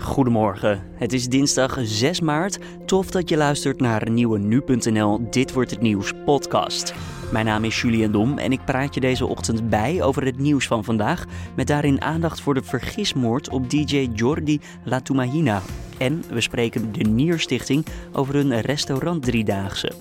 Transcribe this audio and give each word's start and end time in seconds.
Goedemorgen, 0.00 0.82
het 0.94 1.12
is 1.12 1.28
dinsdag 1.28 1.78
6 1.82 2.20
maart. 2.20 2.58
Tof 2.86 3.10
dat 3.10 3.28
je 3.28 3.36
luistert 3.36 3.80
naar 3.80 4.06
een 4.06 4.14
nieuwe 4.14 4.38
Nu.nl 4.38 5.30
Dit 5.30 5.52
Wordt 5.52 5.70
Het 5.70 5.80
Nieuws 5.80 6.12
podcast. 6.24 6.94
Mijn 7.32 7.46
naam 7.46 7.64
is 7.64 7.80
Julian 7.80 8.12
Dom 8.12 8.38
en 8.38 8.52
ik 8.52 8.64
praat 8.64 8.94
je 8.94 9.00
deze 9.00 9.26
ochtend 9.26 9.68
bij 9.68 10.02
over 10.02 10.24
het 10.24 10.38
nieuws 10.38 10.66
van 10.66 10.84
vandaag... 10.84 11.24
met 11.56 11.66
daarin 11.66 12.02
aandacht 12.02 12.40
voor 12.40 12.54
de 12.54 12.62
vergismoord 12.62 13.48
op 13.48 13.70
DJ 13.70 14.08
Jordi 14.14 14.60
Latumahina. 14.84 15.62
En 15.98 16.24
we 16.30 16.40
spreken 16.40 16.92
de 16.92 17.04
Nierstichting 17.04 17.86
over 18.12 18.34
hun 18.34 18.60
restaurant 18.60 19.22
Driedaagse. 19.22 19.92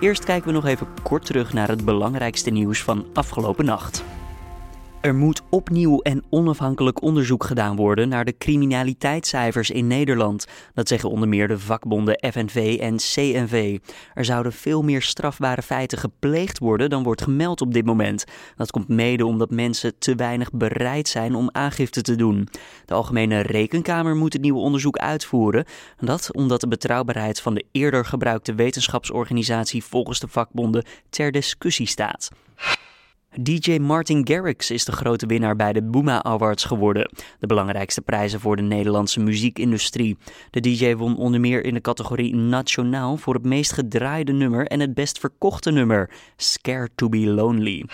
Eerst 0.00 0.24
kijken 0.24 0.46
we 0.46 0.54
nog 0.54 0.66
even 0.66 0.86
kort 1.02 1.26
terug 1.26 1.52
naar 1.52 1.68
het 1.68 1.84
belangrijkste 1.84 2.50
nieuws 2.50 2.82
van 2.82 3.06
afgelopen 3.12 3.64
nacht. 3.64 4.04
Er 5.00 5.14
moet 5.14 5.42
opnieuw 5.50 6.00
en 6.00 6.24
onafhankelijk 6.30 7.02
onderzoek 7.02 7.44
gedaan 7.44 7.76
worden 7.76 8.08
naar 8.08 8.24
de 8.24 8.36
criminaliteitscijfers 8.38 9.70
in 9.70 9.86
Nederland. 9.86 10.46
Dat 10.74 10.88
zeggen 10.88 11.10
onder 11.10 11.28
meer 11.28 11.48
de 11.48 11.58
vakbonden 11.58 12.18
FNV 12.32 12.76
en 12.80 12.96
CNV. 12.96 13.78
Er 14.14 14.24
zouden 14.24 14.52
veel 14.52 14.82
meer 14.82 15.02
strafbare 15.02 15.62
feiten 15.62 15.98
gepleegd 15.98 16.58
worden 16.58 16.90
dan 16.90 17.02
wordt 17.02 17.22
gemeld 17.22 17.60
op 17.60 17.72
dit 17.72 17.84
moment. 17.84 18.24
Dat 18.56 18.70
komt 18.70 18.88
mede 18.88 19.26
omdat 19.26 19.50
mensen 19.50 19.98
te 19.98 20.14
weinig 20.14 20.52
bereid 20.52 21.08
zijn 21.08 21.34
om 21.34 21.48
aangifte 21.52 22.02
te 22.02 22.16
doen. 22.16 22.48
De 22.84 22.94
Algemene 22.94 23.40
Rekenkamer 23.40 24.16
moet 24.16 24.32
het 24.32 24.42
nieuwe 24.42 24.60
onderzoek 24.60 24.96
uitvoeren. 24.96 25.64
Dat 26.00 26.34
omdat 26.34 26.60
de 26.60 26.68
betrouwbaarheid 26.68 27.40
van 27.40 27.54
de 27.54 27.64
eerder 27.72 28.04
gebruikte 28.04 28.54
wetenschapsorganisatie 28.54 29.84
volgens 29.84 30.20
de 30.20 30.28
vakbonden 30.28 30.84
ter 31.10 31.32
discussie 31.32 31.86
staat. 31.86 32.30
DJ 33.40 33.78
Martin 33.78 34.26
Garrix 34.28 34.70
is 34.70 34.84
de 34.84 34.92
grote 34.92 35.26
winnaar 35.26 35.56
bij 35.56 35.72
de 35.72 35.82
Booma 35.82 36.22
Awards 36.22 36.64
geworden, 36.64 37.10
de 37.38 37.46
belangrijkste 37.46 38.00
prijzen 38.00 38.40
voor 38.40 38.56
de 38.56 38.62
Nederlandse 38.62 39.20
muziekindustrie. 39.20 40.16
De 40.50 40.60
DJ 40.60 40.94
won 40.94 41.16
onder 41.16 41.40
meer 41.40 41.64
in 41.64 41.74
de 41.74 41.80
categorie 41.80 42.34
Nationaal 42.34 43.16
voor 43.16 43.34
het 43.34 43.44
meest 43.44 43.72
gedraaide 43.72 44.32
nummer 44.32 44.66
en 44.66 44.80
het 44.80 44.94
best 44.94 45.18
verkochte 45.18 45.70
nummer, 45.70 46.10
Scared 46.36 46.90
to 46.94 47.08
be 47.08 47.26
Lonely. 47.26 47.84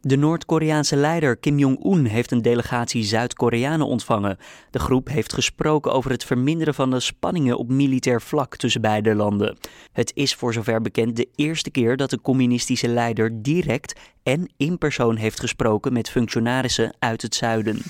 De 0.00 0.16
Noord-Koreaanse 0.16 0.96
leider 0.96 1.36
Kim 1.36 1.58
Jong-un 1.58 2.04
heeft 2.04 2.30
een 2.30 2.42
delegatie 2.42 3.04
Zuid-Koreanen 3.04 3.86
ontvangen. 3.86 4.38
De 4.70 4.78
groep 4.78 5.08
heeft 5.08 5.32
gesproken 5.32 5.92
over 5.92 6.10
het 6.10 6.24
verminderen 6.24 6.74
van 6.74 6.90
de 6.90 7.00
spanningen 7.00 7.58
op 7.58 7.68
militair 7.68 8.22
vlak 8.22 8.56
tussen 8.56 8.80
beide 8.80 9.14
landen. 9.14 9.56
Het 9.92 10.12
is 10.14 10.34
voor 10.34 10.52
zover 10.52 10.80
bekend 10.80 11.16
de 11.16 11.28
eerste 11.34 11.70
keer 11.70 11.96
dat 11.96 12.10
de 12.10 12.20
communistische 12.20 12.88
leider 12.88 13.42
direct 13.42 14.00
en 14.22 14.50
in 14.56 14.78
persoon 14.78 15.16
heeft 15.16 15.40
gesproken 15.40 15.92
met 15.92 16.10
functionarissen 16.10 16.94
uit 16.98 17.22
het 17.22 17.34
zuiden. 17.34 17.82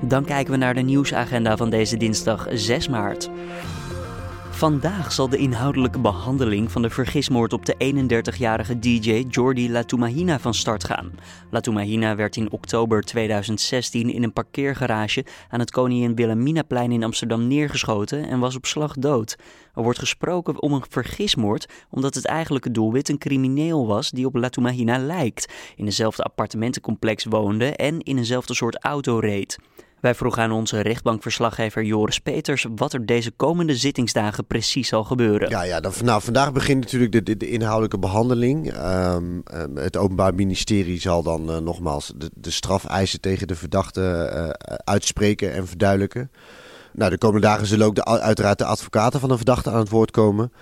Dan 0.00 0.24
kijken 0.24 0.52
we 0.52 0.58
naar 0.58 0.74
de 0.74 0.80
nieuwsagenda 0.80 1.56
van 1.56 1.70
deze 1.70 1.96
dinsdag 1.96 2.46
6 2.50 2.88
maart. 2.88 3.30
Vandaag 4.52 5.12
zal 5.12 5.28
de 5.28 5.36
inhoudelijke 5.36 5.98
behandeling 5.98 6.70
van 6.70 6.82
de 6.82 6.90
vergismoord 6.90 7.52
op 7.52 7.66
de 7.66 7.74
31-jarige 8.32 8.78
DJ 8.78 9.24
Jordi 9.28 9.70
Latumahina 9.70 10.38
van 10.38 10.54
start 10.54 10.84
gaan. 10.84 11.12
Latumahina 11.50 12.16
werd 12.16 12.36
in 12.36 12.52
oktober 12.52 13.02
2016 13.02 14.10
in 14.10 14.22
een 14.22 14.32
parkeergarage 14.32 15.24
aan 15.48 15.60
het 15.60 15.70
Koningin 15.70 16.14
Wilhelminaplein 16.14 16.92
in 16.92 17.04
Amsterdam 17.04 17.46
neergeschoten 17.46 18.28
en 18.28 18.38
was 18.38 18.56
op 18.56 18.66
slag 18.66 18.94
dood. 18.94 19.36
Er 19.74 19.82
wordt 19.82 19.98
gesproken 19.98 20.62
om 20.62 20.72
een 20.72 20.84
vergismoord 20.88 21.66
omdat 21.90 22.14
het 22.14 22.26
eigenlijke 22.26 22.70
doelwit 22.70 23.08
een 23.08 23.18
crimineel 23.18 23.86
was 23.86 24.10
die 24.10 24.26
op 24.26 24.34
Latumahina 24.34 24.98
lijkt, 24.98 25.52
in 25.76 25.84
dezelfde 25.84 26.22
appartementencomplex 26.22 27.24
woonde 27.24 27.76
en 27.76 28.00
in 28.00 28.16
eenzelfde 28.16 28.54
soort 28.54 28.84
auto 28.84 29.18
reed. 29.18 29.58
Wij 30.02 30.14
vroegen 30.14 30.42
aan 30.42 30.52
onze 30.52 30.80
rechtbankverslaggever 30.80 31.82
Joris 31.84 32.18
Peters 32.18 32.66
wat 32.76 32.92
er 32.92 33.06
deze 33.06 33.30
komende 33.30 33.76
zittingsdagen 33.76 34.46
precies 34.46 34.88
zal 34.88 35.04
gebeuren. 35.04 35.48
Ja, 35.48 35.62
ja 35.62 35.80
dan, 35.80 35.92
nou, 36.04 36.22
vandaag 36.22 36.52
begint 36.52 36.80
natuurlijk 36.80 37.12
de, 37.12 37.22
de, 37.22 37.36
de 37.36 37.50
inhoudelijke 37.50 37.98
behandeling. 37.98 38.74
Um, 38.84 39.42
het 39.74 39.96
Openbaar 39.96 40.34
Ministerie 40.34 41.00
zal 41.00 41.22
dan 41.22 41.50
uh, 41.50 41.56
nogmaals 41.56 42.12
de, 42.16 42.50
strafeisen 42.50 43.20
tegen 43.20 43.46
de 43.46 43.54
verdachte 43.54 44.30
uh, 44.34 44.74
uitspreken 44.84 45.52
en 45.52 45.66
verduidelijken. 45.66 46.30
Nou, 46.92 47.10
de 47.10 47.18
komende 47.18 47.46
dagen 47.46 47.66
zullen 47.66 47.86
ook 47.86 47.94
de, 47.94 48.04
uiteraard 48.04 48.58
de 48.58 48.64
advocaten 48.64 49.20
van 49.20 49.28
de 49.28 49.36
verdachte 49.36 49.70
aan 49.70 49.78
het 49.78 49.88
woord 49.88 50.10
komen. 50.10 50.52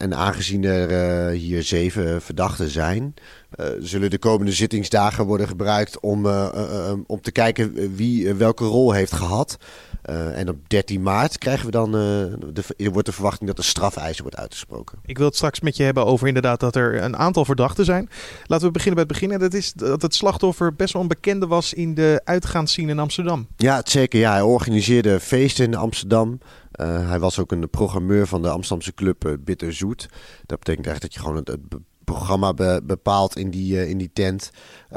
En 0.00 0.14
aangezien 0.14 0.64
er 0.64 0.90
uh, 0.90 1.38
hier 1.38 1.62
zeven 1.62 2.22
verdachten 2.22 2.68
zijn, 2.68 3.14
uh, 3.60 3.66
zullen 3.78 4.10
de 4.10 4.18
komende 4.18 4.52
zittingsdagen 4.52 5.24
worden 5.26 5.48
gebruikt 5.48 6.00
om, 6.00 6.26
om 7.06 7.20
te 7.20 7.32
kijken 7.32 7.94
wie 7.96 8.34
welke 8.34 8.64
rol 8.64 8.92
heeft 8.92 9.12
gehad. 9.12 9.58
En 10.02 10.48
op 10.48 10.56
13 10.68 11.02
maart 11.02 11.38
krijgen 11.38 11.66
we 11.66 11.72
dan, 11.72 11.92
de, 11.92 12.90
wordt 12.92 13.06
de 13.06 13.12
verwachting 13.12 13.46
dat 13.46 13.56
de 13.56 13.62
strafeisen 13.62 14.22
wordt 14.22 14.38
uitgesproken. 14.38 14.98
Ik 15.04 15.18
wil 15.18 15.26
het 15.26 15.36
straks 15.36 15.60
met 15.60 15.76
je 15.76 15.82
hebben 15.82 16.06
over 16.06 16.26
inderdaad 16.26 16.60
dat 16.60 16.76
er 16.76 17.02
een 17.02 17.16
aantal 17.16 17.44
verdachten 17.44 17.84
zijn. 17.84 18.08
Laten 18.46 18.66
we 18.66 18.72
beginnen 18.72 18.94
bij 18.94 19.04
het 19.04 19.12
begin. 19.12 19.32
En 19.32 19.38
dat 19.38 19.54
is 19.54 19.72
dat 19.72 20.02
het 20.02 20.14
slachtoffer 20.14 20.74
best 20.74 20.92
wel 20.92 21.02
een 21.02 21.08
bekende 21.08 21.46
was 21.46 21.72
in 21.72 21.94
de 21.94 22.20
uitgaansscene 22.24 22.90
in 22.90 22.98
Amsterdam. 22.98 23.46
Ja, 23.56 23.80
zeker. 23.84 24.20
Ja, 24.20 24.32
hij 24.32 24.42
organiseerde 24.42 25.20
feesten 25.20 25.64
in 25.64 25.74
Amsterdam. 25.74 26.38
Uh, 26.80 27.08
hij 27.08 27.18
was 27.18 27.38
ook 27.38 27.52
een 27.52 27.70
programmeur 27.70 28.26
van 28.26 28.42
de 28.42 28.48
Amsterdamse 28.48 28.94
club 28.94 29.26
uh, 29.26 29.32
Bitterzoet. 29.40 30.08
Dat 30.46 30.58
betekent 30.58 30.86
echt 30.86 31.02
dat 31.02 31.14
je 31.14 31.20
gewoon 31.20 31.36
het, 31.36 31.48
het 31.48 31.60
programma 32.04 32.54
be, 32.54 32.80
bepaalt 32.84 33.36
in 33.36 33.50
die, 33.50 33.74
uh, 33.74 33.88
in 33.88 33.98
die 33.98 34.10
tent. 34.12 34.50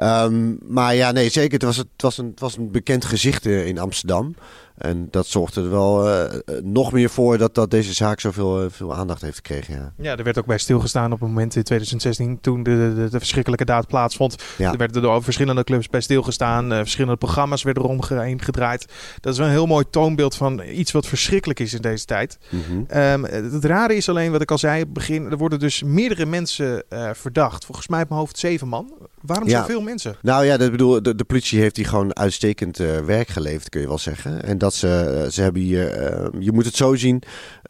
Um, 0.03 0.57
maar 0.67 0.95
ja, 0.95 1.11
nee, 1.11 1.29
zeker. 1.29 1.53
Het 1.53 1.63
was, 1.63 1.77
het 1.77 1.87
was, 1.97 2.17
een, 2.17 2.25
het 2.25 2.39
was 2.39 2.57
een 2.57 2.71
bekend 2.71 3.05
gezicht 3.05 3.45
in 3.45 3.79
Amsterdam. 3.79 4.35
En 4.77 5.07
dat 5.11 5.27
zorgde 5.27 5.61
er 5.61 5.69
wel 5.69 6.07
uh, 6.09 6.23
nog 6.63 6.91
meer 6.91 7.09
voor 7.09 7.37
dat, 7.37 7.55
dat 7.55 7.71
deze 7.71 7.93
zaak 7.93 8.19
zoveel 8.19 8.63
uh, 8.63 8.69
veel 8.69 8.95
aandacht 8.95 9.21
heeft 9.21 9.35
gekregen. 9.35 9.75
Ja. 9.75 9.91
ja, 9.97 10.17
er 10.17 10.23
werd 10.23 10.37
ook 10.37 10.45
bij 10.45 10.57
stilgestaan 10.57 11.11
op 11.11 11.19
het 11.19 11.27
moment 11.27 11.55
in 11.55 11.63
2016 11.63 12.41
toen 12.41 12.63
de, 12.63 12.93
de, 12.95 13.09
de 13.09 13.17
verschrikkelijke 13.17 13.65
daad 13.65 13.87
plaatsvond. 13.87 14.35
Ja. 14.57 14.71
Er 14.71 14.77
werden 14.77 15.01
door 15.01 15.23
verschillende 15.23 15.63
clubs 15.63 15.89
bij 15.89 16.01
stilgestaan. 16.01 16.71
Uh, 16.71 16.77
verschillende 16.77 17.17
programma's 17.17 17.63
werden 17.63 17.83
eromheen 17.83 18.41
gedraaid. 18.41 18.85
Dat 19.19 19.33
is 19.33 19.39
wel 19.39 19.47
een 19.47 19.53
heel 19.53 19.65
mooi 19.65 19.85
toonbeeld 19.89 20.35
van 20.35 20.61
iets 20.63 20.91
wat 20.91 21.07
verschrikkelijk 21.07 21.59
is 21.59 21.73
in 21.73 21.81
deze 21.81 22.05
tijd. 22.05 22.37
Mm 22.49 22.61
-hmm. 22.67 23.01
um, 23.01 23.23
het 23.23 23.65
rare 23.65 23.95
is 23.95 24.09
alleen, 24.09 24.31
wat 24.31 24.41
ik 24.41 24.51
al 24.51 24.57
zei, 24.57 24.85
begin, 24.85 25.31
er 25.31 25.37
worden 25.37 25.59
dus 25.59 25.83
meerdere 25.83 26.25
mensen 26.25 26.83
verdacht. 27.13 27.65
Volgens 27.65 27.87
mij 27.87 28.01
op 28.01 28.09
mijn 28.09 28.19
hoofd 28.19 28.37
zeven 28.37 28.67
man. 28.67 28.93
Waarom 29.21 29.47
ja. 29.47 29.59
zoveel 29.59 29.81
mensen? 29.81 30.15
Nou 30.21 30.45
ja, 30.45 30.57
dat 30.57 30.71
bedoel, 30.71 31.03
de, 31.03 31.15
de 31.15 31.23
politie 31.23 31.59
heeft 31.59 31.75
hier 31.75 31.87
gewoon 31.87 32.15
uitstekend 32.15 32.77
werk 32.77 33.27
geleverd, 33.27 33.69
kun 33.69 33.81
je 33.81 33.87
wel 33.87 33.97
zeggen. 33.97 34.43
En 34.43 34.57
dat 34.63 34.73
ze, 34.73 35.27
ze 35.31 35.41
hebben 35.41 35.61
hier, 35.61 36.13
uh, 36.13 36.27
je 36.39 36.51
moet 36.51 36.65
het 36.65 36.75
zo 36.75 36.95
zien, 36.95 37.23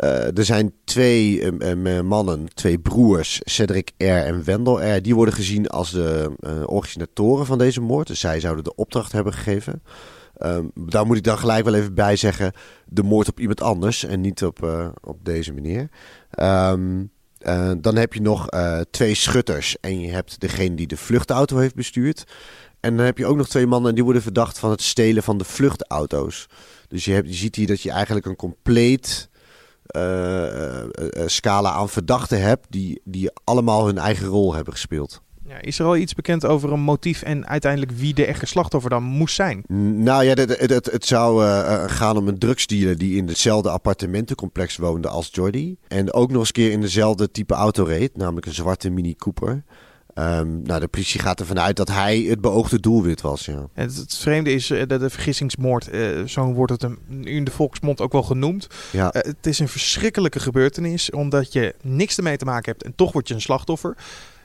uh, 0.03 0.37
er 0.37 0.45
zijn 0.45 0.73
twee 0.83 1.41
uh, 1.59 2.01
mannen, 2.01 2.53
twee 2.53 2.79
broers, 2.79 3.41
Cedric 3.43 3.91
R. 3.97 4.03
en 4.03 4.43
Wendel 4.43 4.95
R. 4.95 5.01
Die 5.01 5.15
worden 5.15 5.33
gezien 5.33 5.67
als 5.67 5.91
de 5.91 6.31
originatoren 6.65 7.45
van 7.45 7.57
deze 7.57 7.81
moord. 7.81 8.07
Dus 8.07 8.19
zij 8.19 8.39
zouden 8.39 8.63
de 8.63 8.75
opdracht 8.75 9.11
hebben 9.11 9.33
gegeven. 9.33 9.83
Daar 10.73 11.05
moet 11.05 11.17
ik 11.17 11.23
dan 11.23 11.37
gelijk 11.37 11.65
wel 11.65 11.73
even 11.73 11.93
bij 11.93 12.15
zeggen, 12.15 12.53
de 12.85 13.03
moord 13.03 13.29
op 13.29 13.39
iemand 13.39 13.61
anders 13.61 14.03
en 14.03 14.21
niet 14.21 14.43
op, 14.43 14.91
op 15.03 15.25
deze 15.25 15.53
manier. 15.53 15.89
Dan 17.81 17.95
heb 17.95 18.13
je 18.13 18.21
nog 18.21 18.47
twee 18.91 19.15
schutters 19.15 19.79
en 19.79 19.99
je 19.99 20.11
hebt 20.11 20.39
degene 20.39 20.75
die 20.75 20.87
de 20.87 20.97
vluchtauto 20.97 21.57
heeft 21.57 21.75
bestuurd. 21.75 22.23
En 22.79 22.97
dan 22.97 23.05
heb 23.05 23.17
je 23.17 23.25
ook 23.25 23.37
nog 23.37 23.47
twee 23.47 23.67
mannen 23.67 23.95
die 23.95 24.03
worden 24.03 24.21
verdacht 24.21 24.59
van 24.59 24.69
het 24.69 24.81
stelen 24.81 25.23
van 25.23 25.37
de 25.37 25.43
vluchtauto's. 25.43 26.47
Dus 26.87 27.05
je, 27.05 27.11
hebt, 27.11 27.27
je 27.27 27.35
ziet 27.35 27.55
hier 27.55 27.67
dat 27.67 27.81
je 27.81 27.91
eigenlijk 27.91 28.25
een 28.25 28.35
compleet 28.35 29.29
uh, 29.95 30.01
uh, 30.01 30.83
scala 31.25 31.71
aan 31.71 31.89
verdachten 31.89 32.41
hebt 32.41 32.65
die, 32.69 33.01
die 33.03 33.31
allemaal 33.43 33.85
hun 33.85 33.97
eigen 33.97 34.27
rol 34.27 34.53
hebben 34.53 34.73
gespeeld. 34.73 35.21
Ja, 35.45 35.61
is 35.61 35.79
er 35.79 35.85
al 35.85 35.97
iets 35.97 36.13
bekend 36.13 36.45
over 36.45 36.71
een 36.71 36.79
motief 36.79 37.21
en 37.21 37.47
uiteindelijk 37.47 37.91
wie 37.91 38.13
de 38.13 38.25
echte 38.25 38.45
slachtoffer 38.45 38.89
dan 38.89 39.03
moest 39.03 39.35
zijn? 39.35 39.63
Nou 40.03 40.23
ja, 40.23 40.33
het, 40.33 40.59
het, 40.59 40.85
het 40.91 41.05
zou 41.05 41.43
uh, 41.43 41.83
gaan 41.87 42.17
om 42.17 42.27
een 42.27 42.39
drugsdealer 42.39 42.97
die 42.97 43.17
in 43.17 43.27
hetzelfde 43.27 43.69
appartementencomplex 43.69 44.77
woonde 44.77 45.07
als 45.07 45.29
Jordi. 45.31 45.77
En 45.87 46.13
ook 46.13 46.31
nog 46.31 46.39
eens 46.39 46.51
keer 46.51 46.71
in 46.71 46.81
dezelfde 46.81 47.31
type 47.31 47.53
auto 47.53 47.83
reed, 47.83 48.17
namelijk 48.17 48.45
een 48.45 48.53
zwarte 48.53 48.89
Mini 48.89 49.15
Cooper. 49.15 49.63
Um, 50.15 50.61
nou, 50.61 50.79
de 50.79 50.87
politie 50.87 51.19
gaat 51.19 51.39
ervan 51.39 51.59
uit 51.59 51.75
dat 51.75 51.87
hij 51.87 52.19
het 52.19 52.41
beoogde 52.41 52.79
doelwit 52.79 53.21
was. 53.21 53.45
Ja. 53.45 53.67
Het, 53.73 53.95
het 53.95 54.17
vreemde 54.17 54.53
is 54.53 54.69
uh, 54.69 54.83
dat 54.87 54.99
de 54.99 55.09
vergissingsmoord, 55.09 55.93
uh, 55.93 56.23
zo 56.25 56.53
wordt 56.53 56.71
het 56.71 56.81
hem 56.81 56.99
in 57.23 57.43
de 57.43 57.51
volksmond 57.51 58.01
ook 58.01 58.11
wel 58.11 58.23
genoemd. 58.23 58.67
Ja. 58.91 59.15
Uh, 59.15 59.21
het 59.21 59.47
is 59.47 59.59
een 59.59 59.67
verschrikkelijke 59.67 60.39
gebeurtenis, 60.39 61.11
omdat 61.11 61.53
je 61.53 61.75
niks 61.81 62.17
ermee 62.17 62.37
te 62.37 62.45
maken 62.45 62.71
hebt 62.71 62.83
en 62.83 62.95
toch 62.95 63.11
word 63.11 63.27
je 63.27 63.33
een 63.33 63.41
slachtoffer. 63.41 63.97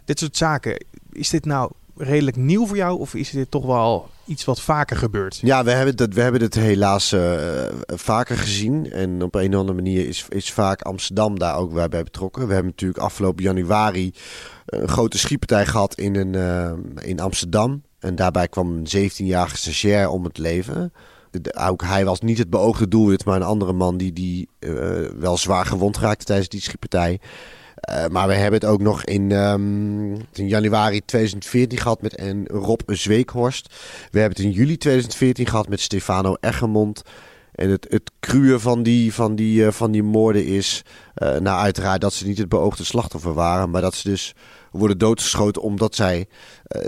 Dit 0.05 0.19
soort 0.19 0.37
zaken, 0.37 0.85
is 1.13 1.31
dit 1.31 1.45
nou 1.45 1.71
redelijk 1.99 2.37
nieuw 2.37 2.67
voor 2.67 2.77
jou 2.77 2.99
of 2.99 3.15
is 3.15 3.31
dit 3.31 3.51
toch 3.51 3.67
wel 3.67 4.09
iets 4.25 4.45
wat 4.45 4.61
vaker 4.61 4.97
gebeurt? 4.97 5.39
Ja, 5.43 5.65
we 5.65 5.71
hebben 5.71 5.95
het, 5.97 6.15
we 6.15 6.21
hebben 6.21 6.41
het 6.41 6.55
helaas 6.55 7.13
uh, 7.13 7.33
vaker 7.87 8.37
gezien. 8.37 8.91
En 8.91 9.23
op 9.23 9.35
een 9.35 9.55
of 9.55 9.61
andere 9.61 9.83
manier 9.83 10.09
is, 10.09 10.27
is 10.29 10.53
vaak 10.53 10.83
Amsterdam 10.83 11.39
daar 11.39 11.57
ook 11.57 11.73
bij 11.73 12.05
betrokken. 12.05 12.47
We 12.47 12.53
hebben 12.53 12.71
natuurlijk 12.71 13.01
afgelopen 13.01 13.43
januari 13.43 14.13
een 14.67 14.89
grote 14.89 15.19
schietpartij 15.19 15.67
gehad 15.67 15.95
in, 15.95 16.17
een, 16.17 16.35
uh, 16.35 17.09
in 17.09 17.21
Amsterdam. 17.21 17.83
En 17.99 18.15
daarbij 18.15 18.49
kwam 18.49 18.73
een 18.73 19.11
17-jarige 19.11 19.57
stagiair 19.57 20.09
om 20.09 20.25
het 20.25 20.39
leven. 20.39 20.93
ook 21.61 21.83
hij 21.83 22.05
was 22.05 22.21
niet 22.21 22.39
het 22.39 22.51
beoogde 22.51 22.89
doelwit, 22.89 23.25
maar 23.25 23.37
een 23.37 23.43
andere 23.43 23.73
man 23.73 23.97
die, 23.97 24.13
die 24.13 24.49
wel 25.19 25.37
zwaar 25.37 25.67
gewond 25.67 25.99
raakte 25.99 26.25
tijdens 26.25 26.49
die 26.49 26.61
schietpartij. 26.61 27.21
Uh, 27.91 28.07
maar 28.07 28.29
we 28.29 28.35
hebben 28.35 28.61
het 28.61 28.69
ook 28.69 28.81
nog 28.81 29.05
in, 29.05 29.31
um, 29.31 30.13
in 30.33 30.49
januari 30.49 31.05
2014 31.05 31.79
gehad 31.79 32.03
met 32.03 32.15
en 32.15 32.47
Rob 32.47 32.81
Zweekhorst. 32.87 33.75
We 34.11 34.19
hebben 34.19 34.37
het 34.37 34.47
in 34.47 34.53
juli 34.53 34.77
2014 34.77 35.47
gehad 35.47 35.69
met 35.69 35.81
Stefano 35.81 36.37
Eggermond. 36.41 37.03
En 37.53 37.71
het, 37.71 37.87
het 37.89 38.11
van 38.61 38.83
die, 38.83 39.15
van, 39.15 39.35
die, 39.35 39.65
uh, 39.65 39.71
van 39.71 39.91
die 39.91 40.03
moorden 40.03 40.47
is, 40.47 40.83
uh, 41.23 41.29
nou 41.29 41.61
uiteraard 41.61 42.01
dat 42.01 42.13
ze 42.13 42.27
niet 42.27 42.39
het 42.39 42.49
beoogde 42.49 42.85
slachtoffer 42.85 43.35
waren, 43.35 43.71
maar 43.71 43.81
dat 43.81 43.95
ze 43.95 44.09
dus 44.09 44.35
worden 44.71 44.99
doodgeschoten 44.99 45.63
omdat 45.63 45.95
zij 45.95 46.27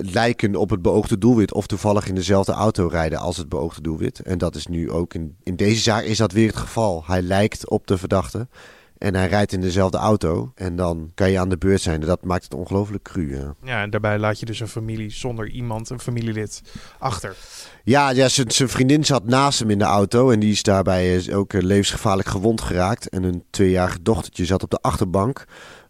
lijken 0.01 0.57
op 0.57 0.71
het 0.71 0.83
beoogde 0.83 1.19
doelwit 1.19 1.55
of 1.55 1.67
toevallig 1.67 2.09
in 2.09 2.15
dezelfde 2.15 2.53
auto 2.53 2.87
rijden 2.87 3.19
als 3.19 3.37
het 3.37 3.49
beoogde 3.49 3.81
doelwit. 3.81 4.21
En 4.21 4.39
dat 4.39 4.55
is 4.55 4.67
nu 4.67 4.91
ook 4.91 5.15
in, 5.15 5.37
in 5.43 5.57
deze 5.57 5.81
zaak 5.81 6.05
is 6.05 6.19
dat 6.19 6.33
weer 6.33 6.47
het 6.47 6.57
geval. 6.57 7.03
Hij 7.07 7.23
lijkt 7.23 7.69
op 7.69 7.87
de 7.87 7.99
verdachte. 7.99 8.49
En 9.01 9.15
hij 9.15 9.27
rijdt 9.27 9.53
in 9.53 9.61
dezelfde 9.61 9.99
auto. 9.99 10.53
En 10.55 10.77
dan 10.77 11.11
kan 11.15 11.31
je 11.31 11.39
aan 11.39 11.49
de 11.49 11.59
beurt 11.59 11.81
zijn. 11.81 12.01
En 12.01 12.07
dat 12.07 12.25
maakt 12.25 12.45
het 12.45 12.55
ongelooflijk 12.55 13.03
cru. 13.03 13.37
Ja. 13.37 13.55
ja, 13.63 13.83
en 13.83 13.91
daarbij 13.91 14.19
laat 14.19 14.41
je 14.41 14.47
dus 14.47 14.61
een 14.61 14.69
familie 14.69 15.11
zonder 15.11 15.49
iemand, 15.49 15.91
een 15.91 16.01
familielid, 16.01 16.63
achter. 16.99 17.37
Ja, 17.85 18.11
ja 18.11 18.29
zijn 18.29 18.69
vriendin 18.69 19.05
zat 19.05 19.25
naast 19.25 19.59
hem 19.59 19.71
in 19.71 19.79
de 19.79 19.85
auto. 19.85 20.31
En 20.31 20.41
die 20.41 20.51
is 20.51 20.63
daarbij 20.63 21.27
eh, 21.27 21.39
ook 21.39 21.53
eh, 21.53 21.63
levensgevaarlijk 21.63 22.29
gewond 22.29 22.61
geraakt. 22.61 23.09
En 23.09 23.23
een 23.23 23.45
tweejarig 23.51 23.99
dochtertje 24.03 24.45
zat 24.45 24.63
op 24.63 24.71
de 24.71 24.81
achterbank. 24.81 25.45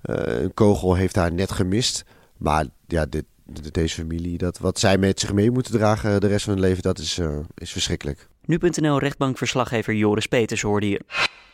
Uh, 0.04 0.42
een 0.42 0.54
kogel 0.54 0.94
heeft 0.94 1.16
haar 1.16 1.32
net 1.32 1.50
gemist. 1.50 2.04
Maar 2.36 2.66
ja, 2.86 3.06
dit, 3.06 3.24
deze 3.70 3.94
familie, 3.94 4.38
dat 4.38 4.58
wat 4.58 4.78
zij 4.78 4.98
met 4.98 5.20
zich 5.20 5.32
mee 5.32 5.50
moeten 5.50 5.72
dragen 5.72 6.20
de 6.20 6.26
rest 6.26 6.44
van 6.44 6.52
hun 6.52 6.62
leven, 6.62 6.82
dat 6.82 6.98
is, 6.98 7.18
uh, 7.18 7.38
is 7.54 7.72
verschrikkelijk. 7.72 8.28
Nu.nl 8.44 8.98
rechtbankverslaggever 8.98 9.94
Joris 9.94 10.26
Peters 10.26 10.62
hoorde 10.62 10.88
je. 10.88 11.00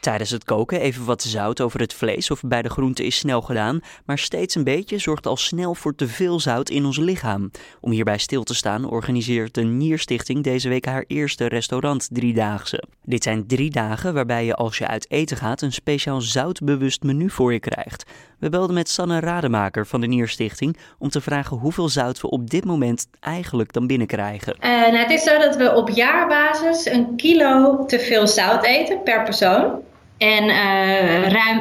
Tijdens 0.00 0.30
het 0.30 0.44
koken 0.44 0.80
even 0.80 1.04
wat 1.04 1.22
zout 1.22 1.60
over 1.60 1.80
het 1.80 1.94
vlees 1.94 2.30
of 2.30 2.40
bij 2.40 2.62
de 2.62 2.68
groente 2.68 3.04
is 3.04 3.18
snel 3.18 3.42
gedaan, 3.42 3.80
maar 4.04 4.18
steeds 4.18 4.54
een 4.54 4.64
beetje 4.64 4.98
zorgt 4.98 5.26
al 5.26 5.36
snel 5.36 5.74
voor 5.74 5.94
te 5.94 6.08
veel 6.08 6.40
zout 6.40 6.70
in 6.70 6.84
ons 6.84 6.98
lichaam. 6.98 7.50
Om 7.80 7.90
hierbij 7.90 8.18
stil 8.18 8.42
te 8.42 8.54
staan 8.54 8.88
organiseert 8.90 9.54
de 9.54 9.62
Nierstichting 9.62 10.44
deze 10.44 10.68
week 10.68 10.84
haar 10.84 11.04
eerste 11.06 11.46
restaurant 11.46 12.08
driedaagse. 12.12 12.82
Dit 13.04 13.22
zijn 13.22 13.46
drie 13.46 13.70
dagen 13.70 14.14
waarbij 14.14 14.44
je 14.44 14.54
als 14.54 14.78
je 14.78 14.86
uit 14.86 15.10
eten 15.10 15.36
gaat 15.36 15.62
een 15.62 15.72
speciaal 15.72 16.20
zoutbewust 16.20 17.02
menu 17.02 17.30
voor 17.30 17.52
je 17.52 17.60
krijgt. 17.60 18.04
We 18.38 18.48
belden 18.48 18.74
met 18.74 18.88
Sanne 18.88 19.20
Rademaker 19.20 19.86
van 19.86 20.00
de 20.00 20.06
Nierstichting 20.06 20.76
om 20.98 21.08
te 21.08 21.20
vragen 21.20 21.56
hoeveel 21.56 21.88
zout 21.88 22.20
we 22.20 22.30
op 22.30 22.50
dit 22.50 22.64
moment 22.64 23.06
eigenlijk 23.20 23.72
dan 23.72 23.86
binnenkrijgen. 23.86 24.56
Uh, 24.60 24.70
nou, 24.70 24.96
het 24.96 25.10
is 25.10 25.22
zo 25.22 25.38
dat 25.38 25.56
we 25.56 25.74
op 25.74 25.88
jaarbasis 25.88 26.86
een 26.86 27.16
kilo 27.16 27.84
te 27.84 27.98
veel 27.98 28.26
zout 28.26 28.64
eten 28.64 29.02
per 29.02 29.22
persoon. 29.22 29.82
En 30.18 30.44
uh, 30.44 31.28
ruim 31.28 31.60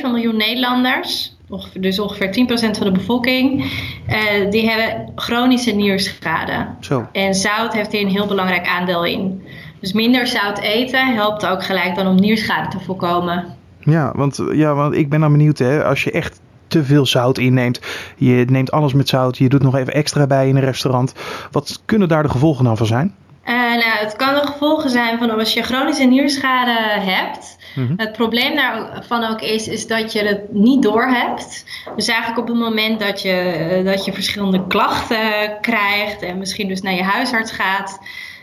1,7 0.00 0.02
miljoen 0.02 0.36
Nederlanders, 0.36 1.36
dus 1.74 1.98
ongeveer 1.98 2.46
10% 2.72 2.76
van 2.78 2.86
de 2.86 2.92
bevolking, 2.92 3.64
uh, 4.08 4.50
die 4.50 4.70
hebben 4.70 5.12
chronische 5.14 5.70
nierschade. 5.70 6.66
Zo. 6.80 7.08
En 7.12 7.34
zout 7.34 7.72
heeft 7.72 7.92
hier 7.92 8.00
een 8.00 8.08
heel 8.08 8.26
belangrijk 8.26 8.66
aandeel 8.66 9.04
in. 9.04 9.42
Dus 9.80 9.92
minder 9.92 10.26
zout 10.26 10.58
eten 10.58 11.14
helpt 11.14 11.46
ook 11.46 11.64
gelijk 11.64 11.94
dan 11.94 12.06
om 12.06 12.14
nierschade 12.14 12.68
te 12.68 12.80
voorkomen. 12.80 13.56
Ja, 13.80 14.12
want, 14.14 14.42
ja, 14.52 14.74
want 14.74 14.94
ik 14.94 15.08
ben 15.08 15.20
dan 15.20 15.32
benieuwd, 15.32 15.58
hè, 15.58 15.84
als 15.84 16.04
je 16.04 16.10
echt 16.10 16.40
te 16.66 16.84
veel 16.84 17.06
zout 17.06 17.38
inneemt, 17.38 17.80
je 18.16 18.44
neemt 18.48 18.70
alles 18.70 18.92
met 18.92 19.08
zout, 19.08 19.38
je 19.38 19.48
doet 19.48 19.62
nog 19.62 19.76
even 19.76 19.92
extra 19.92 20.26
bij 20.26 20.48
in 20.48 20.56
een 20.56 20.62
restaurant. 20.62 21.12
Wat 21.50 21.82
kunnen 21.84 22.08
daar 22.08 22.22
de 22.22 22.28
gevolgen 22.28 22.64
dan 22.64 22.76
van 22.76 22.86
zijn? 22.86 23.14
Uh, 23.44 23.54
nou, 23.54 23.98
het 23.98 24.16
kan 24.16 24.34
de 24.34 24.46
gevolgen 24.46 24.90
zijn 24.90 25.18
van 25.18 25.30
als 25.30 25.54
je 25.54 25.62
chronische 25.62 26.04
nierschade 26.04 27.00
hebt. 27.00 27.58
Mhm. 27.74 27.92
Het 27.96 28.12
probleem 28.12 28.56
daarvan 28.56 29.24
ook 29.24 29.40
is, 29.40 29.68
is 29.68 29.86
dat 29.86 30.12
je 30.12 30.24
het 30.24 30.52
niet 30.52 30.82
doorhebt. 30.82 31.64
Dus 31.96 32.08
eigenlijk 32.08 32.40
op 32.40 32.48
het 32.48 32.56
moment 32.56 33.00
dat 33.00 33.22
je, 33.22 33.32
eh, 33.32 33.84
dat 33.84 34.04
je 34.04 34.12
verschillende 34.12 34.66
klachten 34.66 35.58
krijgt 35.60 36.22
en 36.22 36.38
misschien 36.38 36.68
dus 36.68 36.82
naar 36.82 36.94
je 36.94 37.02
huisarts 37.02 37.52
gaat, 37.52 37.98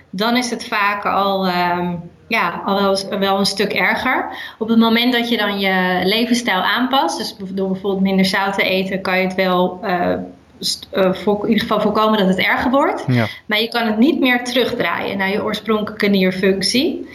dan 0.09 0.37
is 0.37 0.49
het 0.49 0.67
vaak 0.67 1.05
al, 1.05 1.47
uh, 1.47 1.89
ja, 2.27 2.61
al 2.65 2.81
wel, 2.81 3.19
wel, 3.19 3.39
een 3.39 3.45
stuk 3.45 3.73
erger. 3.73 4.29
Op 4.57 4.67
het 4.67 4.79
moment 4.79 5.13
dat 5.13 5.29
je 5.29 5.37
dan 5.37 5.59
je 5.59 6.01
levensstijl 6.03 6.61
aanpast, 6.61 7.17
dus 7.17 7.35
door 7.53 7.71
bijvoorbeeld 7.71 8.03
minder 8.03 8.25
zout 8.25 8.53
te 8.53 8.63
eten, 8.63 9.01
kan 9.01 9.17
je 9.17 9.23
het 9.23 9.35
wel 9.35 9.79
uh, 9.83 11.13
voor, 11.13 11.39
in 11.41 11.47
ieder 11.47 11.61
geval 11.61 11.81
voorkomen 11.81 12.19
dat 12.19 12.27
het 12.27 12.37
erger 12.37 12.71
wordt. 12.71 13.03
Ja. 13.07 13.27
Maar 13.45 13.61
je 13.61 13.67
kan 13.67 13.87
het 13.87 13.97
niet 13.97 14.19
meer 14.19 14.43
terugdraaien 14.43 15.17
naar 15.17 15.31
je 15.31 15.43
oorspronkelijke 15.43 16.07
nierfunctie. 16.07 17.07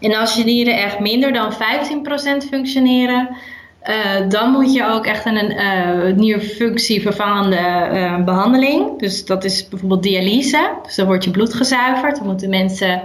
En 0.00 0.14
als 0.14 0.34
je 0.34 0.44
nieren 0.44 0.76
echt 0.76 0.98
minder 1.00 1.32
dan 1.32 1.52
15% 1.52 1.56
functioneren, 2.48 3.28
uh, 3.88 4.28
dan 4.28 4.50
moet 4.50 4.74
je 4.74 4.86
ook 4.86 5.06
echt 5.06 5.26
een 5.26 5.52
uh, 5.52 6.16
nierfunctie 6.16 7.02
vervangende 7.02 7.88
uh, 7.92 8.24
behandeling. 8.24 8.98
Dus 8.98 9.24
dat 9.24 9.44
is 9.44 9.68
bijvoorbeeld 9.68 10.02
dialyse. 10.02 10.70
Dus 10.82 10.94
dan 10.94 11.06
wordt 11.06 11.24
je 11.24 11.30
bloed 11.30 11.54
gezuiverd. 11.54 12.16
Dan 12.16 12.26
moeten 12.26 12.50
mensen 12.50 13.02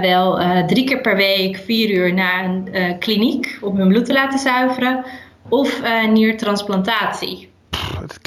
wel 0.00 0.40
drie 0.66 0.84
keer 0.84 1.00
per 1.00 1.16
week, 1.16 1.56
vier 1.56 1.90
uur 1.90 2.14
naar 2.14 2.44
een 2.44 2.98
kliniek 2.98 3.58
om 3.60 3.76
hun 3.76 3.88
bloed 3.88 4.04
te 4.04 4.12
laten 4.12 4.38
zuiveren. 4.38 5.04
Of 5.48 5.82
niertransplantatie 6.12 7.48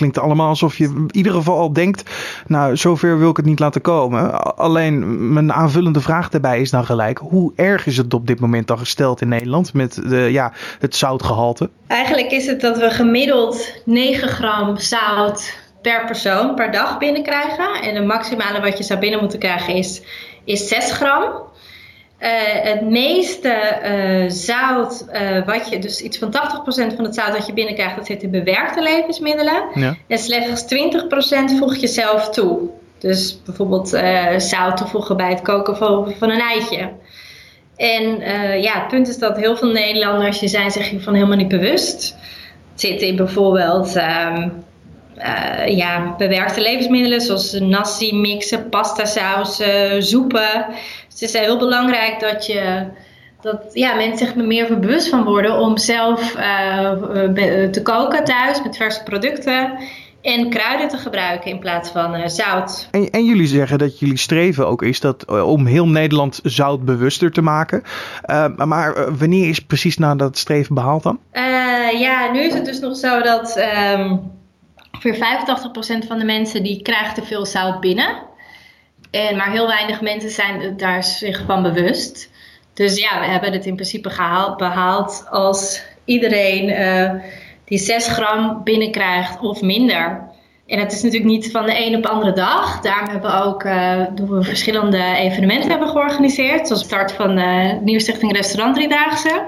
klinkt 0.01 0.19
allemaal 0.19 0.47
alsof 0.47 0.77
je 0.77 0.83
in 0.83 1.09
ieder 1.11 1.31
geval 1.31 1.57
al 1.57 1.73
denkt, 1.73 2.09
nou, 2.47 2.77
zover 2.77 3.19
wil 3.19 3.29
ik 3.29 3.37
het 3.37 3.45
niet 3.45 3.59
laten 3.59 3.81
komen. 3.81 4.55
Alleen 4.57 5.33
mijn 5.33 5.53
aanvullende 5.53 6.01
vraag 6.01 6.29
daarbij 6.29 6.61
is 6.61 6.69
dan 6.69 6.85
gelijk, 6.85 7.17
hoe 7.17 7.51
erg 7.55 7.85
is 7.85 7.97
het 7.97 8.13
op 8.13 8.27
dit 8.27 8.39
moment 8.39 8.67
dan 8.67 8.77
gesteld 8.77 9.21
in 9.21 9.27
Nederland 9.27 9.73
met 9.73 9.93
de, 9.93 10.17
ja, 10.31 10.53
het 10.79 10.95
zoutgehalte? 10.95 11.69
Eigenlijk 11.87 12.31
is 12.31 12.45
het 12.45 12.61
dat 12.61 12.77
we 12.77 12.89
gemiddeld 12.89 13.73
9 13.85 14.27
gram 14.27 14.77
zout 14.77 15.57
per 15.81 16.05
persoon 16.05 16.55
per 16.55 16.71
dag 16.71 16.97
binnenkrijgen. 16.97 17.81
En 17.81 17.93
de 17.93 18.01
maximale 18.01 18.61
wat 18.61 18.77
je 18.77 18.83
zou 18.83 18.99
binnen 18.99 19.19
moeten 19.19 19.39
krijgen 19.39 19.73
is, 19.73 20.01
is 20.43 20.67
6 20.67 20.91
gram. 20.91 21.23
Uh, 22.21 22.29
het 22.43 22.81
meeste 22.81 23.79
uh, 23.83 24.29
zout, 24.29 25.05
uh, 25.13 25.45
wat 25.45 25.69
je, 25.69 25.79
dus 25.79 26.01
iets 26.01 26.17
van 26.17 26.33
80% 26.91 26.95
van 26.95 27.03
het 27.03 27.15
zout 27.15 27.33
dat 27.33 27.45
je 27.45 27.53
binnenkrijgt, 27.53 27.95
dat 27.95 28.05
zit 28.05 28.23
in 28.23 28.31
bewerkte 28.31 28.81
levensmiddelen. 28.81 29.63
Ja. 29.73 29.95
En 30.07 30.17
slechts 30.17 30.63
20% 30.63 31.57
voeg 31.57 31.75
je 31.75 31.87
zelf 31.87 32.29
toe. 32.29 32.69
Dus 32.97 33.41
bijvoorbeeld 33.45 33.89
zout 34.37 34.77
toevoegen 34.77 35.17
bij 35.17 35.29
het 35.29 35.41
koken 35.41 35.77
van, 35.77 36.13
van 36.17 36.29
een 36.29 36.39
eitje. 36.39 36.89
En 37.75 38.19
ja, 38.61 38.73
het 38.73 38.87
punt 38.87 39.07
is 39.07 39.17
dat 39.17 39.37
heel 39.37 39.57
veel 39.57 39.71
Nederlanders 39.71 40.39
je 40.39 40.47
zijn 40.47 40.71
zich 40.71 40.89
hiervan 40.89 41.13
helemaal 41.13 41.37
niet 41.37 41.47
bewust. 41.47 42.15
Het 42.71 42.81
zit 42.81 43.01
in 43.01 43.15
bijvoorbeeld 43.15 43.95
um, 43.95 44.63
ja, 45.65 46.15
bewerkte 46.17 46.61
levensmiddelen 46.61 47.21
zoals 47.21 47.53
nasi 47.53 48.15
mixen, 48.15 48.69
pasta 48.69 49.05
sausen, 49.05 50.03
soepen 50.03 50.65
het 51.21 51.29
is 51.29 51.39
heel 51.39 51.57
belangrijk 51.57 52.19
dat 52.19 52.45
je 52.45 52.85
dat 53.41 53.63
ja, 53.73 53.93
mensen 53.93 54.27
zich 54.27 54.35
er 54.35 54.43
meer 54.45 54.79
bewust 54.79 55.09
van 55.09 55.23
worden 55.23 55.59
om 55.59 55.77
zelf 55.77 56.35
uh, 56.35 56.91
te 57.69 57.79
koken 57.83 58.23
thuis 58.23 58.63
met 58.63 58.77
verse 58.77 59.03
producten 59.03 59.77
en 60.21 60.49
kruiden 60.49 60.87
te 60.87 60.97
gebruiken 60.97 61.51
in 61.51 61.59
plaats 61.59 61.89
van 61.89 62.15
uh, 62.15 62.27
zout. 62.27 62.87
En, 62.91 63.09
en, 63.09 63.25
jullie 63.25 63.47
zeggen 63.47 63.77
dat 63.77 63.99
jullie 63.99 64.17
streven 64.17 64.67
ook 64.67 64.81
is 64.81 64.99
dat, 64.99 65.25
om 65.43 65.65
heel 65.65 65.87
Nederland 65.87 66.39
zout 66.43 66.85
bewuster 66.85 67.31
te 67.31 67.41
maken. 67.41 67.83
maar 68.55 69.17
wanneer 69.17 69.49
is 69.49 69.59
precies 69.59 69.97
nou 69.97 70.17
dat 70.17 70.37
streven 70.37 70.75
behaald 70.75 71.03
dan? 71.03 71.19
ja, 71.99 72.31
nu 72.31 72.39
is 72.39 72.53
het 72.53 72.65
dus 72.65 72.79
nog 72.79 72.97
zo 72.97 73.21
dat 73.21 73.63
um, 73.97 74.31
voor 75.01 75.15
85% 75.15 76.07
van 76.07 76.19
de 76.19 76.25
mensen 76.25 76.63
die 76.63 76.81
krijgt 76.81 77.15
te 77.15 77.23
veel 77.23 77.45
zout 77.45 77.79
binnen. 77.79 78.15
En, 79.11 79.35
maar 79.35 79.51
heel 79.51 79.67
weinig 79.67 80.01
mensen 80.01 80.29
zijn 80.29 80.77
daar 80.77 81.03
zich 81.03 81.43
van 81.45 81.63
bewust. 81.63 82.29
Dus 82.73 82.99
ja, 82.99 83.19
we 83.19 83.25
hebben 83.25 83.51
het 83.51 83.65
in 83.65 83.75
principe 83.75 84.09
gehaald, 84.09 84.57
behaald 84.57 85.25
als 85.29 85.83
iedereen 86.05 86.69
uh, 86.69 87.23
die 87.65 87.77
6 87.77 88.07
gram 88.07 88.63
binnenkrijgt 88.63 89.39
of 89.39 89.61
minder. 89.61 90.29
En 90.67 90.79
het 90.79 90.91
is 90.91 91.01
natuurlijk 91.01 91.31
niet 91.31 91.51
van 91.51 91.65
de 91.65 91.85
een 91.85 91.95
op 91.95 92.03
de 92.03 92.09
andere 92.09 92.33
dag. 92.33 92.81
Daarom 92.81 93.09
hebben 93.09 93.31
we 93.31 93.43
ook 93.43 93.63
we 94.27 94.43
verschillende 94.43 95.15
evenementen 95.15 95.69
hebben 95.69 95.89
georganiseerd. 95.89 96.67
Zoals 96.67 96.83
start 96.83 97.11
van 97.11 97.35
de 97.35 97.79
Nieuwe 97.83 98.01
Stichting 98.01 98.35
Restaurant 98.35 98.75
Driedaagse. 98.75 99.45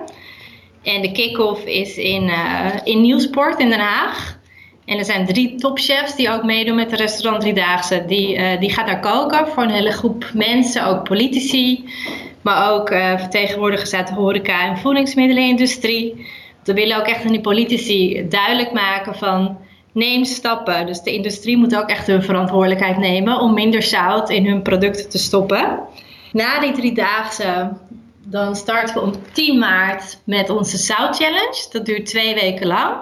En 0.83 1.01
de 1.01 1.11
kick-off 1.11 1.65
is 1.65 1.97
in, 1.97 2.23
uh, 2.23 2.67
in 2.83 3.01
Nieuwsport 3.01 3.59
in 3.59 3.69
Den 3.69 3.79
Haag. 3.79 4.41
En 4.85 4.97
er 4.97 5.05
zijn 5.05 5.25
drie 5.25 5.55
topchefs 5.55 6.15
die 6.15 6.31
ook 6.31 6.43
meedoen 6.43 6.75
met 6.75 6.89
de 6.89 6.95
restaurant 6.95 7.41
Driedaagse. 7.41 8.03
Die, 8.07 8.37
uh, 8.37 8.59
die 8.59 8.73
gaat 8.73 8.87
daar 8.87 8.99
koken 8.99 9.47
voor 9.47 9.63
een 9.63 9.69
hele 9.69 9.91
groep 9.91 10.29
mensen, 10.33 10.85
ook 10.85 11.03
politici. 11.03 11.85
Maar 12.41 12.71
ook 12.71 12.91
uh, 12.91 13.17
vertegenwoordigers 13.17 13.93
uit 13.93 14.07
de 14.07 14.13
horeca- 14.13 14.67
en 14.67 14.77
voedingsmiddelenindustrie. 14.77 16.27
We 16.63 16.73
willen 16.73 16.97
ook 16.97 17.07
echt 17.07 17.25
aan 17.25 17.31
die 17.31 17.41
politici 17.41 18.25
duidelijk 18.29 18.71
maken 18.71 19.15
van... 19.15 19.57
Neem 19.93 20.25
stappen. 20.25 20.85
Dus 20.85 21.01
de 21.01 21.13
industrie 21.13 21.57
moet 21.57 21.75
ook 21.75 21.89
echt 21.89 22.07
hun 22.07 22.23
verantwoordelijkheid 22.23 22.97
nemen 22.97 23.39
om 23.39 23.53
minder 23.53 23.83
zout 23.83 24.29
in 24.29 24.45
hun 24.45 24.61
producten 24.61 25.09
te 25.09 25.17
stoppen. 25.17 25.79
Na 26.31 26.59
die 26.59 26.71
driedaagse, 26.71 27.71
dan 28.23 28.55
starten 28.55 28.95
we 28.95 29.01
op 29.01 29.17
10 29.31 29.59
maart 29.59 30.19
met 30.23 30.49
onze 30.49 30.77
Zout 30.77 31.15
Challenge. 31.15 31.65
Dat 31.71 31.85
duurt 31.85 32.05
twee 32.05 32.33
weken 32.33 32.67
lang. 32.67 32.95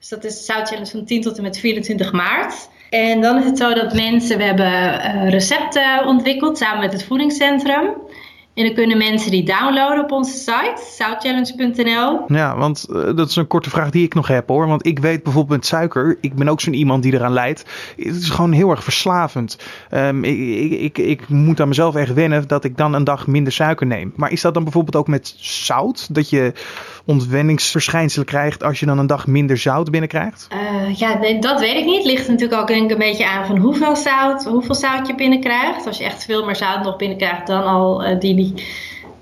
Dus 0.00 0.08
dat 0.08 0.24
is 0.24 0.44
Zout 0.44 0.68
Challenge 0.68 0.90
van 0.90 1.04
10 1.04 1.22
tot 1.22 1.36
en 1.36 1.42
met 1.42 1.58
24 1.58 2.12
maart. 2.12 2.68
En 2.90 3.20
dan 3.20 3.38
is 3.38 3.44
het 3.44 3.58
zo 3.58 3.74
dat 3.74 3.94
mensen, 3.94 4.38
we 4.38 4.44
hebben 4.44 4.66
uh, 4.66 5.28
recepten 5.28 6.06
ontwikkeld 6.06 6.58
samen 6.58 6.80
met 6.80 6.92
het 6.92 7.04
voedingscentrum. 7.04 7.94
En 8.54 8.64
dan 8.64 8.74
kunnen 8.74 8.98
mensen 8.98 9.30
die 9.30 9.44
downloaden 9.44 10.04
op 10.04 10.12
onze 10.12 10.38
site, 10.38 10.82
zoutchallenge.nl. 10.96 12.24
Ja, 12.26 12.56
want 12.56 12.86
uh, 12.90 13.16
dat 13.16 13.28
is 13.28 13.36
een 13.36 13.46
korte 13.46 13.70
vraag 13.70 13.90
die 13.90 14.04
ik 14.04 14.14
nog 14.14 14.28
heb 14.28 14.48
hoor. 14.48 14.66
Want 14.66 14.86
ik 14.86 14.98
weet 14.98 15.22
bijvoorbeeld 15.22 15.58
met 15.58 15.66
suiker, 15.66 16.18
ik 16.20 16.34
ben 16.34 16.48
ook 16.48 16.60
zo'n 16.60 16.74
iemand 16.74 17.02
die 17.02 17.14
eraan 17.14 17.32
leidt. 17.32 17.64
Het 17.96 18.16
is 18.16 18.30
gewoon 18.30 18.52
heel 18.52 18.70
erg 18.70 18.84
verslavend. 18.84 19.58
Um, 19.90 20.24
ik, 20.24 20.38
ik, 20.38 20.72
ik, 20.80 20.98
ik, 20.98 21.28
moet 21.28 21.60
aan 21.60 21.68
mezelf 21.68 21.94
echt 21.94 22.14
wennen 22.14 22.48
dat 22.48 22.64
ik 22.64 22.76
dan 22.76 22.94
een 22.94 23.04
dag 23.04 23.26
minder 23.26 23.52
suiker 23.52 23.86
neem. 23.86 24.12
Maar 24.16 24.32
is 24.32 24.40
dat 24.40 24.54
dan 24.54 24.64
bijvoorbeeld 24.64 24.96
ook 24.96 25.08
met 25.08 25.34
zout? 25.38 26.14
Dat 26.14 26.30
je 26.30 26.52
ontwenningsverschijnselen 27.04 28.26
krijgt 28.26 28.62
als 28.62 28.80
je 28.80 28.86
dan 28.86 28.98
een 28.98 29.06
dag 29.06 29.26
minder 29.26 29.56
zout 29.56 29.90
binnenkrijgt? 29.90 30.48
Uh, 30.52 30.94
ja, 30.94 31.18
nee, 31.18 31.38
dat 31.38 31.60
weet 31.60 31.76
ik 31.76 31.84
niet. 31.84 31.96
Het 31.96 32.06
ligt 32.06 32.28
natuurlijk 32.28 32.60
ook 32.60 32.68
denk 32.68 32.84
ik 32.84 32.90
een 32.90 32.98
beetje 32.98 33.28
aan 33.28 33.46
van 33.46 33.56
hoeveel 33.56 33.96
zout, 33.96 34.44
hoeveel 34.44 34.74
zout 34.74 35.06
je 35.06 35.14
binnenkrijgt. 35.14 35.86
Als 35.86 35.98
je 35.98 36.04
echt 36.04 36.24
veel 36.24 36.44
meer 36.44 36.56
zout 36.56 36.84
nog 36.84 36.96
binnenkrijgt 36.96 37.46
dan 37.46 37.64
al 37.64 38.04
uh, 38.04 38.20
die, 38.20 38.34
die 38.34 38.54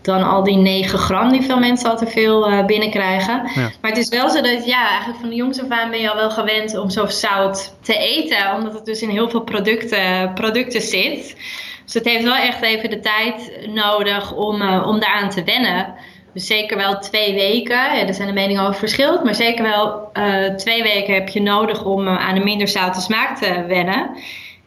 dan 0.02 0.22
al 0.22 0.44
die 0.44 0.56
9 0.56 0.98
gram 0.98 1.30
die 1.30 1.42
veel 1.42 1.58
mensen 1.58 1.90
al 1.90 1.96
te 1.96 2.06
veel 2.06 2.50
uh, 2.50 2.64
binnenkrijgen. 2.64 3.42
Ja. 3.54 3.70
Maar 3.80 3.90
het 3.90 3.96
is 3.96 4.08
wel 4.08 4.30
zo 4.30 4.40
dat, 4.40 4.66
ja, 4.66 4.88
eigenlijk 4.88 5.20
van 5.20 5.28
de 5.28 5.34
jongs 5.34 5.62
af 5.62 5.68
aan 5.68 5.90
ben 5.90 6.00
je 6.00 6.10
al 6.10 6.16
wel 6.16 6.30
gewend 6.30 6.78
om 6.78 6.90
zo 6.90 7.06
zout 7.06 7.74
te 7.82 7.96
eten. 7.96 8.54
Omdat 8.54 8.74
het 8.74 8.84
dus 8.84 9.02
in 9.02 9.08
heel 9.08 9.30
veel 9.30 9.40
producten, 9.40 10.32
producten 10.34 10.80
zit. 10.80 11.36
Dus 11.84 11.94
het 11.94 12.04
heeft 12.04 12.24
wel 12.24 12.36
echt 12.36 12.62
even 12.62 12.90
de 12.90 13.00
tijd 13.00 13.68
nodig 13.74 14.32
om, 14.32 14.62
uh, 14.62 14.86
om 14.86 15.00
daaraan 15.00 15.30
te 15.30 15.44
wennen. 15.44 15.94
Dus 16.38 16.46
zeker 16.46 16.76
wel 16.76 16.98
twee 16.98 17.34
weken. 17.34 18.06
Er 18.06 18.14
zijn 18.14 18.28
de 18.28 18.34
meningen 18.34 18.62
over 18.62 18.74
verschillend. 18.74 19.24
Maar 19.24 19.34
zeker 19.34 19.62
wel 19.62 20.10
uh, 20.12 20.54
twee 20.54 20.82
weken 20.82 21.14
heb 21.14 21.28
je 21.28 21.42
nodig 21.42 21.84
om 21.84 22.08
aan 22.08 22.36
een 22.36 22.44
minder 22.44 22.68
zoute 22.68 23.00
smaak 23.00 23.38
te 23.38 23.64
wennen. 23.66 24.16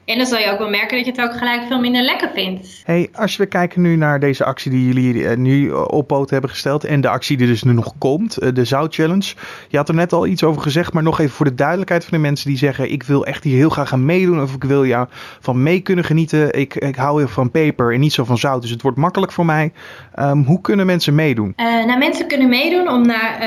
En 0.06 0.18
dan 0.18 0.26
zal 0.26 0.40
je 0.40 0.52
ook 0.52 0.58
wel 0.58 0.70
merken 0.70 0.98
dat 0.98 1.06
je 1.06 1.12
het 1.12 1.22
ook 1.22 1.38
gelijk 1.38 1.62
veel 1.68 1.80
minder 1.80 2.02
lekker 2.02 2.30
vindt. 2.34 2.82
Hey, 2.84 3.10
als 3.14 3.36
we 3.36 3.46
kijken 3.46 3.82
nu 3.82 3.96
naar 3.96 4.20
deze 4.20 4.44
actie 4.46 4.72
die 4.72 4.86
jullie 4.86 5.14
uh, 5.14 5.36
nu 5.36 5.72
op 5.72 6.08
poot 6.08 6.30
hebben 6.30 6.50
gesteld. 6.50 6.84
En 6.84 7.02
de 7.02 7.10
actie 7.10 7.38
die 7.38 7.48
dus 7.48 7.64
nu 7.64 7.74
nog 7.74 7.94
komt, 7.98 8.44
uh, 8.44 8.50
de 8.54 8.66
Zout 8.66 8.96
Challenge. 8.96 9.34
Je 9.68 9.78
had 9.78 9.90
er 9.90 9.96
net 9.96 10.14
al 10.14 10.28
iets 10.28 10.44
over 10.44 10.62
gezegd, 10.62 10.94
maar 10.94 11.04
nog 11.04 11.20
even 11.20 11.36
voor 11.36 11.46
de 11.46 11.56
duidelijkheid 11.56 12.06
van 12.06 12.18
de 12.18 12.24
mensen 12.24 12.50
die 12.50 12.58
zeggen: 12.58 12.92
Ik 12.92 13.04
wil 13.04 13.26
echt 13.26 13.44
hier 13.44 13.56
heel 13.56 13.70
graag 13.70 13.90
gaan 13.90 14.06
meedoen. 14.06 14.42
Of 14.42 14.54
ik 14.54 14.64
wil 14.64 14.86
jou 14.86 15.08
van 15.40 15.64
mee 15.64 15.80
kunnen 15.80 16.06
genieten. 16.06 16.60
Ik, 16.60 16.76
ik 16.76 16.96
hou 16.96 17.18
heel 17.20 17.28
van 17.28 17.52
peper 17.52 17.94
en 17.94 18.00
niet 18.00 18.14
zo 18.14 18.24
van 18.24 18.38
zout. 18.38 18.62
Dus 18.62 18.72
het 18.72 18.82
wordt 18.82 18.98
makkelijk 18.98 19.32
voor 19.32 19.46
mij. 19.46 19.72
Um, 20.20 20.44
hoe 20.44 20.62
kunnen 20.62 20.86
mensen 20.86 21.16
meedoen? 21.16 21.54
Uh, 21.58 21.86
nou, 21.86 21.98
mensen 21.98 22.28
kunnen 22.28 22.50
meedoen 22.50 22.90
om 22.90 23.06
naar, 23.06 23.40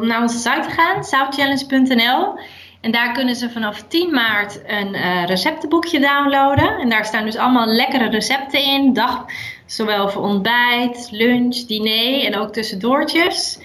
om 0.00 0.06
naar 0.06 0.20
onze 0.22 0.38
site 0.38 0.66
te 0.68 0.70
gaan, 0.70 1.04
zoutchallenge.nl. 1.04 2.38
En 2.80 2.90
daar 2.90 3.12
kunnen 3.12 3.36
ze 3.36 3.50
vanaf 3.50 3.82
10 3.82 4.10
maart 4.10 4.60
een 4.66 4.94
uh, 4.94 5.24
receptenboekje 5.24 6.00
downloaden. 6.00 6.78
En 6.78 6.88
daar 6.88 7.04
staan 7.04 7.24
dus 7.24 7.36
allemaal 7.36 7.66
lekkere 7.66 8.08
recepten 8.08 8.64
in. 8.64 8.92
Dag, 8.92 9.24
zowel 9.66 10.08
voor 10.08 10.22
ontbijt, 10.22 11.08
lunch, 11.10 11.56
diner 11.56 12.24
en 12.24 12.36
ook 12.36 12.52
tussendoortjes. 12.52 13.58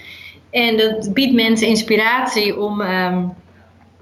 En 0.51 0.77
dat 0.77 1.13
biedt 1.13 1.33
mensen 1.33 1.67
inspiratie 1.67 2.59
om, 2.59 2.81
um, 2.81 3.33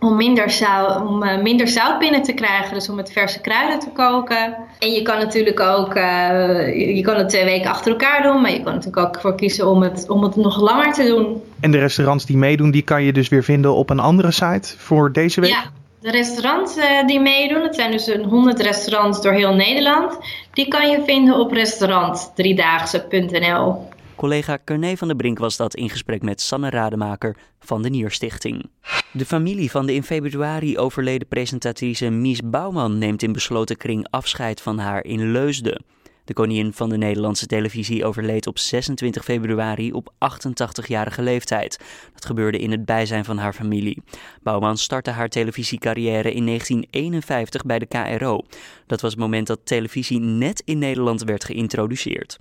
om, 0.03 0.15
minder, 0.15 0.49
zout, 0.49 1.07
om 1.07 1.23
uh, 1.23 1.41
minder 1.41 1.67
zout 1.67 1.99
binnen 1.99 2.23
te 2.23 2.33
krijgen. 2.33 2.73
Dus 2.73 2.89
om 2.89 2.95
met 2.95 3.11
verse 3.11 3.41
kruiden 3.41 3.79
te 3.79 3.89
koken. 3.89 4.55
En 4.79 4.91
je 4.91 5.01
kan 5.01 5.17
natuurlijk 5.17 5.59
ook, 5.59 5.95
uh, 5.95 6.95
je 6.95 7.01
kan 7.01 7.15
het 7.15 7.29
twee 7.29 7.45
weken 7.45 7.69
achter 7.69 7.91
elkaar 7.91 8.23
doen. 8.23 8.41
Maar 8.41 8.51
je 8.51 8.63
kan 8.63 8.73
natuurlijk 8.73 9.07
ook 9.07 9.19
voor 9.21 9.35
kiezen 9.35 9.67
om 9.67 9.81
het, 9.81 10.09
om 10.09 10.23
het 10.23 10.35
nog 10.35 10.61
langer 10.61 10.93
te 10.93 11.03
doen. 11.03 11.41
En 11.59 11.71
de 11.71 11.79
restaurants 11.79 12.25
die 12.25 12.37
meedoen, 12.37 12.71
die 12.71 12.81
kan 12.81 13.03
je 13.03 13.13
dus 13.13 13.29
weer 13.29 13.43
vinden 13.43 13.73
op 13.73 13.89
een 13.89 13.99
andere 13.99 14.31
site 14.31 14.73
voor 14.77 15.11
deze 15.11 15.41
week? 15.41 15.49
Ja, 15.49 15.63
de 15.99 16.11
restaurants 16.11 16.77
uh, 16.77 16.83
die 17.05 17.19
meedoen, 17.19 17.61
het 17.61 17.75
zijn 17.75 17.91
dus 17.91 18.07
een 18.07 18.23
100 18.23 18.61
restaurants 18.61 19.21
door 19.21 19.33
heel 19.33 19.53
Nederland. 19.53 20.17
Die 20.53 20.67
kan 20.67 20.89
je 20.89 21.03
vinden 21.05 21.39
op 21.39 21.51
restaurantdriedaagse.nl. 21.51 23.91
Collega 24.15 24.57
Carné 24.65 24.97
van 24.97 25.07
der 25.07 25.17
Brink 25.17 25.39
was 25.39 25.57
dat 25.57 25.75
in 25.75 25.89
gesprek 25.89 26.21
met 26.21 26.41
Sanne 26.41 26.69
Rademaker 26.69 27.35
van 27.59 27.81
de 27.81 27.89
Nierstichting. 27.89 28.69
De 29.11 29.25
familie 29.25 29.71
van 29.71 29.85
de 29.85 29.93
in 29.93 30.03
februari 30.03 30.77
overleden 30.77 31.27
presentatrice 31.27 32.09
Mies 32.09 32.41
Bouwman 32.43 32.97
neemt 32.97 33.23
in 33.23 33.31
besloten 33.31 33.77
kring 33.77 34.07
afscheid 34.09 34.61
van 34.61 34.77
haar 34.77 35.05
in 35.05 35.31
Leusden. 35.31 35.83
De 36.25 36.33
koningin 36.33 36.73
van 36.73 36.89
de 36.89 36.97
Nederlandse 36.97 37.45
televisie 37.45 38.05
overleed 38.05 38.47
op 38.47 38.59
26 38.59 39.23
februari 39.23 39.91
op 39.91 40.13
88-jarige 40.13 41.21
leeftijd. 41.21 41.79
Dat 42.13 42.25
gebeurde 42.25 42.57
in 42.57 42.71
het 42.71 42.85
bijzijn 42.85 43.25
van 43.25 43.37
haar 43.37 43.53
familie. 43.53 44.03
Bouwman 44.43 44.77
startte 44.77 45.11
haar 45.11 45.29
televisiecarrière 45.29 46.33
in 46.33 46.45
1951 46.45 47.65
bij 47.65 47.79
de 47.79 47.85
KRO. 47.85 48.41
Dat 48.87 49.01
was 49.01 49.11
het 49.11 49.19
moment 49.19 49.47
dat 49.47 49.59
televisie 49.63 50.19
net 50.19 50.61
in 50.65 50.77
Nederland 50.77 51.23
werd 51.23 51.43
geïntroduceerd. 51.43 52.39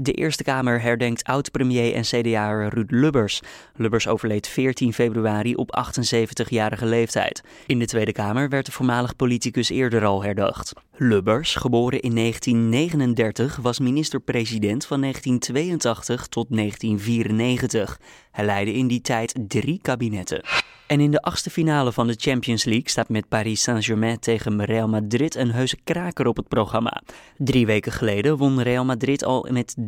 De 0.00 0.12
Eerste 0.12 0.42
Kamer 0.42 0.80
herdenkt 0.80 1.24
oud-premier 1.24 1.94
en 1.94 2.02
CDA 2.02 2.68
Ruud 2.68 2.90
Lubbers. 2.90 3.40
Lubbers 3.76 4.06
overleed 4.06 4.48
14 4.48 4.92
februari 4.92 5.54
op 5.54 5.84
78-jarige 5.86 6.86
leeftijd. 6.86 7.42
In 7.66 7.78
de 7.78 7.86
Tweede 7.86 8.12
Kamer 8.12 8.48
werd 8.48 8.66
de 8.66 8.72
voormalig 8.72 9.16
politicus 9.16 9.68
eerder 9.68 10.04
al 10.04 10.22
herdacht. 10.22 10.72
Lubbers, 10.96 11.54
geboren 11.54 12.00
in 12.00 12.14
1939, 12.14 13.56
was 13.56 13.78
minister-president 13.78 14.86
van 14.86 15.00
1982 15.00 16.26
tot 16.26 16.46
1994. 16.50 18.00
Hij 18.30 18.44
leidde 18.44 18.72
in 18.72 18.86
die 18.86 19.00
tijd 19.00 19.34
drie 19.48 19.78
kabinetten. 19.82 20.42
En 20.88 21.00
in 21.00 21.10
de 21.10 21.22
achtste 21.22 21.50
finale 21.50 21.92
van 21.92 22.06
de 22.06 22.14
Champions 22.18 22.64
League 22.64 22.88
staat 22.88 23.08
met 23.08 23.28
Paris 23.28 23.62
Saint-Germain 23.62 24.18
tegen 24.18 24.64
Real 24.64 24.88
Madrid 24.88 25.34
een 25.34 25.50
heuse 25.50 25.76
kraker 25.84 26.26
op 26.26 26.36
het 26.36 26.48
programma. 26.48 27.02
Drie 27.36 27.66
weken 27.66 27.92
geleden 27.92 28.36
won 28.36 28.62
Real 28.62 28.84
Madrid 28.84 29.24
al 29.24 29.46
met 29.50 29.76
3-1 29.78 29.80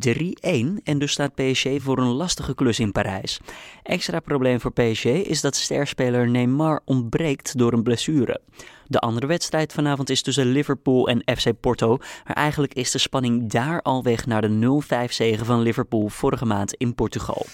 en 0.85 0.99
dus 0.99 1.13
staat 1.13 1.35
PSG 1.35 1.67
voor 1.77 1.99
een 1.99 2.13
lastige 2.13 2.55
klus 2.55 2.79
in 2.79 2.93
Parijs. 2.93 3.41
Extra 3.83 4.21
probleem 4.21 4.61
voor 4.61 4.73
PSG 4.73 5.05
is 5.05 5.41
dat 5.41 5.57
sterspeler 5.57 6.29
Neymar 6.29 6.81
ontbreekt 6.85 7.59
door 7.59 7.73
een 7.73 7.83
blessure. 7.83 8.41
De 8.87 8.99
andere 8.99 9.27
wedstrijd 9.27 9.73
vanavond 9.73 10.11
is 10.11 10.23
tussen 10.23 10.47
Liverpool 10.47 11.09
en 11.09 11.37
FC 11.37 11.61
Porto, 11.61 11.97
maar 12.27 12.37
eigenlijk 12.37 12.75
is 12.75 12.91
de 12.91 12.99
spanning 12.99 13.51
daar 13.51 13.83
al 13.83 14.03
weg 14.03 14.27
naar 14.27 14.41
de 14.41 14.83
0-5 15.09 15.13
zege 15.13 15.45
van 15.45 15.61
Liverpool 15.61 16.09
vorige 16.09 16.47
maand 16.47 16.75
in 16.75 16.95
Portugal. 16.95 17.47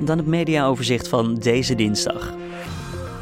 Dan 0.00 0.18
het 0.18 0.26
mediaoverzicht 0.26 1.08
van 1.08 1.34
deze 1.34 1.74
dinsdag. 1.74 2.34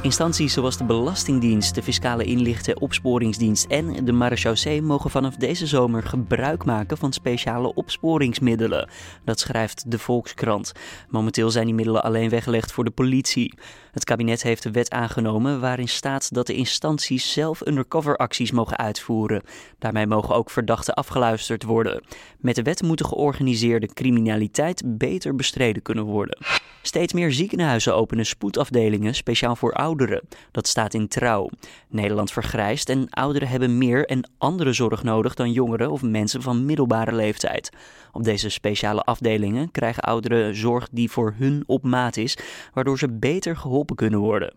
Instanties 0.06 0.52
zoals 0.52 0.76
de 0.76 0.84
Belastingdienst, 0.84 1.74
de 1.74 1.82
Fiscale 1.82 2.24
Inlichten 2.24 2.80
Opsporingsdienst 2.80 3.64
en 3.64 4.04
de 4.04 4.12
Marechaussee 4.12 4.82
mogen 4.82 5.10
vanaf 5.10 5.36
deze 5.36 5.66
zomer 5.66 6.02
gebruik 6.02 6.64
maken 6.64 6.96
van 6.96 7.12
speciale 7.12 7.74
opsporingsmiddelen. 7.74 8.88
Dat 9.24 9.40
schrijft 9.40 9.90
de 9.90 9.98
Volkskrant. 9.98 10.72
Momenteel 11.08 11.50
zijn 11.50 11.66
die 11.66 11.74
middelen 11.74 12.02
alleen 12.02 12.28
weggelegd 12.28 12.72
voor 12.72 12.84
de 12.84 12.90
politie. 12.90 13.54
Het 13.96 14.04
kabinet 14.04 14.42
heeft 14.42 14.62
de 14.62 14.70
wet 14.70 14.90
aangenomen 14.90 15.60
waarin 15.60 15.88
staat 15.88 16.34
dat 16.34 16.46
de 16.46 16.54
instanties 16.54 17.32
zelf 17.32 17.66
undercoveracties 17.66 18.50
mogen 18.50 18.76
uitvoeren. 18.76 19.42
Daarmee 19.78 20.06
mogen 20.06 20.34
ook 20.34 20.50
verdachten 20.50 20.94
afgeluisterd 20.94 21.62
worden. 21.62 22.02
Met 22.38 22.54
de 22.54 22.62
wet 22.62 22.82
moet 22.82 22.98
de 22.98 23.06
georganiseerde 23.06 23.86
criminaliteit 23.86 24.82
beter 24.98 25.34
bestreden 25.34 25.82
kunnen 25.82 26.04
worden. 26.04 26.38
Steeds 26.82 27.12
meer 27.12 27.32
ziekenhuizen 27.32 27.94
openen 27.94 28.26
spoedafdelingen 28.26 29.14
speciaal 29.14 29.56
voor 29.56 29.72
ouderen. 29.72 30.28
Dat 30.50 30.66
staat 30.66 30.94
in 30.94 31.08
trouw. 31.08 31.48
Nederland 31.88 32.32
vergrijst 32.32 32.88
en 32.88 33.10
ouderen 33.10 33.48
hebben 33.48 33.78
meer 33.78 34.06
en 34.06 34.30
andere 34.38 34.72
zorg 34.72 35.02
nodig 35.02 35.34
dan 35.34 35.52
jongeren 35.52 35.90
of 35.90 36.02
mensen 36.02 36.42
van 36.42 36.64
middelbare 36.64 37.14
leeftijd. 37.14 37.70
Op 38.12 38.24
deze 38.24 38.48
speciale 38.48 39.02
afdelingen 39.02 39.70
krijgen 39.70 40.02
ouderen 40.02 40.56
zorg 40.56 40.88
die 40.90 41.10
voor 41.10 41.34
hun 41.38 41.62
op 41.66 41.82
maat 41.82 42.16
is, 42.16 42.38
waardoor 42.72 42.98
ze 42.98 43.12
beter 43.12 43.56
geholpen 43.56 43.85
kunnen 43.94 44.20
worden. 44.20 44.52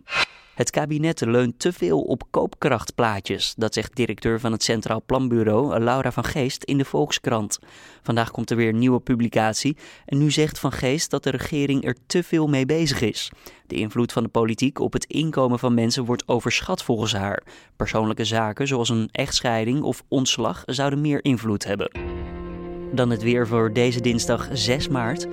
Het 0.60 0.70
kabinet 0.70 1.22
leunt 1.22 1.60
te 1.60 1.74
veel 1.74 2.02
op 2.02 2.24
koopkrachtplaatjes, 2.30 3.54
dat 3.58 3.74
zegt 3.74 3.96
directeur 3.96 4.40
van 4.40 4.52
het 4.52 4.64
Centraal 4.64 5.02
Planbureau 5.06 5.80
Laura 5.80 6.12
van 6.12 6.24
Geest 6.24 6.64
in 6.64 6.78
de 6.78 6.86
Volkskrant. 6.86 7.60
Vandaag 8.02 8.32
komt 8.32 8.50
er 8.50 8.56
weer 8.56 8.70
een 8.70 8.80
nieuwe 8.80 9.00
publicatie 9.00 9.78
en 10.06 10.18
nu 10.18 10.32
zegt 10.32 10.60
Van 10.60 10.72
Geest 10.72 11.10
dat 11.10 11.24
de 11.24 11.30
regering 11.30 11.86
er 11.86 11.96
te 12.06 12.24
veel 12.24 12.48
mee 12.48 12.66
bezig 12.66 13.02
is. 13.02 13.32
De 13.68 13.76
invloed 13.76 14.12
van 14.12 14.24
de 14.24 14.30
politiek 14.30 14.80
op 14.80 14.94
het 14.94 15.06
inkomen 15.06 15.60
van 15.60 15.74
mensen 15.74 16.06
wordt 16.06 16.28
overschat 16.28 16.84
volgens 16.84 17.14
haar. 17.14 17.44
Persoonlijke 17.76 18.26
zaken 18.26 18.68
zoals 18.68 18.90
een 18.90 19.10
echtscheiding 19.12 19.82
of 19.82 20.04
ontslag 20.08 20.64
zouden 20.66 21.02
meer 21.02 21.24
invloed 21.24 21.64
hebben. 21.64 21.92
Dan 22.94 23.10
het 23.10 23.22
weer 23.22 23.48
voor 23.48 23.74
deze 23.74 24.02
dinsdag 24.02 24.48
6 24.52 24.88
maart. 24.88 25.28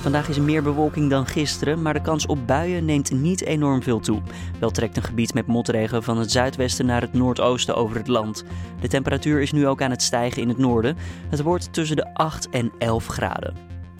Vandaag 0.00 0.28
is 0.28 0.36
er 0.36 0.42
meer 0.42 0.62
bewolking 0.62 1.10
dan 1.10 1.26
gisteren, 1.26 1.82
maar 1.82 1.94
de 1.94 2.02
kans 2.02 2.26
op 2.26 2.46
buien 2.46 2.84
neemt 2.84 3.10
niet 3.10 3.44
enorm 3.44 3.82
veel 3.82 4.00
toe. 4.00 4.22
Wel 4.58 4.70
trekt 4.70 4.96
een 4.96 5.02
gebied 5.02 5.34
met 5.34 5.46
motregen 5.46 6.02
van 6.02 6.18
het 6.18 6.30
zuidwesten 6.30 6.86
naar 6.86 7.00
het 7.00 7.12
noordoosten 7.12 7.76
over 7.76 7.96
het 7.96 8.08
land. 8.08 8.44
De 8.80 8.88
temperatuur 8.88 9.40
is 9.40 9.52
nu 9.52 9.66
ook 9.66 9.82
aan 9.82 9.90
het 9.90 10.02
stijgen 10.02 10.42
in 10.42 10.48
het 10.48 10.58
noorden. 10.58 10.96
Het 11.28 11.42
wordt 11.42 11.72
tussen 11.72 11.96
de 11.96 12.14
8 12.14 12.48
en 12.50 12.72
11 12.78 13.06
graden. 13.06 13.54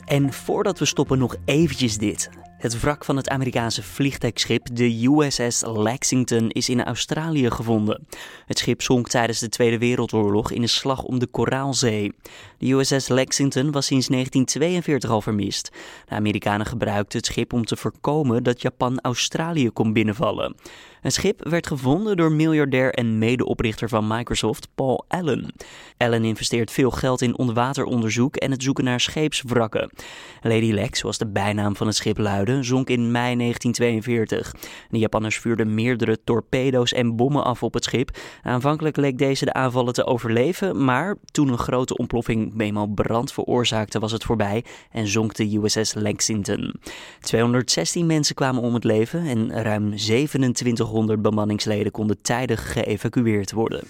En 0.05 0.33
voordat 0.33 0.79
we 0.79 0.85
stoppen 0.85 1.19
nog 1.19 1.37
eventjes 1.45 1.99
dit. 1.99 2.40
Het 2.61 2.81
wrak 2.81 3.05
van 3.05 3.17
het 3.17 3.29
Amerikaanse 3.29 3.83
vliegtuigschip, 3.83 4.67
de 4.73 5.07
USS 5.07 5.63
Lexington, 5.67 6.51
is 6.51 6.69
in 6.69 6.85
Australië 6.85 7.51
gevonden. 7.51 8.07
Het 8.47 8.59
schip 8.59 8.83
zonk 8.83 9.09
tijdens 9.09 9.39
de 9.39 9.49
Tweede 9.49 9.79
Wereldoorlog 9.79 10.51
in 10.51 10.61
de 10.61 10.67
slag 10.67 11.03
om 11.03 11.19
de 11.19 11.27
Koraalzee. 11.27 12.13
De 12.59 12.71
USS 12.71 13.09
Lexington 13.09 13.71
was 13.71 13.87
sinds 13.87 14.07
1942 14.07 15.11
al 15.11 15.23
vermist. 15.23 15.71
De 16.05 16.15
Amerikanen 16.15 16.67
gebruikten 16.67 17.19
het 17.19 17.27
schip 17.27 17.53
om 17.53 17.65
te 17.65 17.77
voorkomen 17.77 18.43
dat 18.43 18.63
Japan 18.63 19.01
Australië 19.01 19.71
kon 19.71 19.93
binnenvallen. 19.93 20.55
Een 21.03 21.13
schip 21.13 21.49
werd 21.49 21.67
gevonden 21.67 22.17
door 22.17 22.33
miljardair 22.33 22.93
en 22.95 23.19
medeoprichter 23.19 23.89
van 23.89 24.07
Microsoft, 24.07 24.69
Paul 24.75 25.05
Allen. 25.09 25.55
Allen 25.97 26.25
investeert 26.25 26.71
veel 26.71 26.91
geld 26.91 27.23
in 27.23 27.39
onderwateronderzoek 27.39 28.37
en 28.37 28.51
het 28.51 28.63
zoeken 28.63 28.85
naar 28.85 29.01
scheepswrakken. 29.01 29.91
Lady 30.43 30.73
Lex, 30.73 30.99
zoals 30.99 31.19
de 31.19 31.27
bijnaam 31.27 31.77
van 31.77 31.87
het 31.87 31.97
schip 31.97 32.19
luidde, 32.19 32.63
zonk 32.63 32.89
in 32.89 33.11
mei 33.11 33.37
1942. 33.37 34.55
De 34.89 34.99
Japanners 34.99 35.39
vuurden 35.39 35.75
meerdere 35.75 36.19
torpedo's 36.25 36.93
en 36.93 37.17
bommen 37.17 37.45
af 37.45 37.63
op 37.63 37.75
het 37.75 37.85
schip. 37.85 38.19
Aanvankelijk 38.43 38.97
leek 38.97 39.19
deze 39.19 39.45
de 39.45 39.53
aanvallen 39.53 39.93
te 39.93 40.07
overleven, 40.07 40.85
maar 40.85 41.17
toen 41.31 41.49
een 41.49 41.59
grote 41.59 41.97
ontploffing 41.97 42.61
eenmaal 42.61 42.87
brand 42.87 43.33
veroorzaakte, 43.33 43.99
was 43.99 44.13
het 44.13 44.25
voorbij 44.25 44.65
en 44.91 45.07
zonk 45.07 45.35
de 45.35 45.59
USS 45.59 45.95
Lexington. 45.95 46.75
216 47.21 48.07
mensen 48.07 48.35
kwamen 48.35 48.63
om 48.63 48.75
het 48.75 48.85
leven 48.85 49.27
en 49.27 49.63
ruim 49.63 49.99
27 49.99 50.89
100 50.91 51.23
bemanningsleden 51.23 51.93
konden 51.93 52.23
tijdig 52.23 52.73
geëvacueerd 52.73 53.53
worden. 53.53 53.81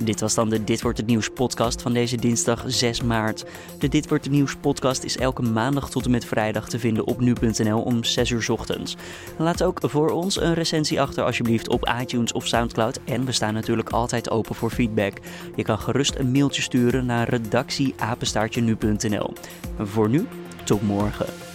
En 0.00 0.06
dit 0.06 0.20
was 0.20 0.34
dan 0.34 0.48
de 0.48 0.64
Dit 0.64 0.82
wordt 0.82 0.98
het 0.98 1.06
nieuws 1.06 1.28
podcast 1.28 1.82
van 1.82 1.92
deze 1.92 2.16
dinsdag 2.16 2.64
6 2.66 3.02
maart. 3.02 3.44
De 3.78 3.88
Dit 3.88 4.08
wordt 4.08 4.24
het 4.24 4.32
nieuws 4.32 4.56
podcast 4.56 5.02
is 5.02 5.16
elke 5.16 5.42
maandag 5.42 5.90
tot 5.90 6.04
en 6.04 6.10
met 6.10 6.24
vrijdag 6.24 6.68
te 6.68 6.78
vinden 6.78 7.06
op 7.06 7.20
nu.nl 7.20 7.82
om 7.82 8.04
6 8.04 8.30
uur 8.30 8.46
ochtends. 8.50 8.96
Laat 9.38 9.62
ook 9.62 9.78
voor 9.82 10.10
ons 10.10 10.40
een 10.40 10.54
recensie 10.54 11.00
achter 11.00 11.24
alsjeblieft 11.24 11.68
op 11.68 11.92
iTunes 12.00 12.32
of 12.32 12.46
Soundcloud 12.46 13.00
en 13.04 13.24
we 13.24 13.32
staan 13.32 13.54
natuurlijk 13.54 13.90
altijd 13.90 14.30
open 14.30 14.54
voor 14.54 14.70
feedback. 14.70 15.12
Je 15.56 15.62
kan 15.62 15.78
gerust 15.78 16.14
een 16.14 16.30
mailtje 16.30 16.62
sturen 16.62 17.06
naar 17.06 17.28
redactieapenstaartje 17.28 18.60
nu.nl. 18.60 19.32
Voor 19.78 20.08
nu, 20.08 20.26
tot 20.64 20.82
morgen. 20.82 21.49